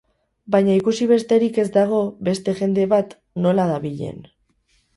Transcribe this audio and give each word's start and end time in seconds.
Baina 0.53 0.77
ikusi 0.77 1.07
besterik 1.11 1.59
ez 1.65 1.67
dago 1.75 2.01
beste 2.31 2.57
jende 2.63 2.89
bat 2.97 3.17
nola 3.47 3.69
dabilen. 3.77 4.21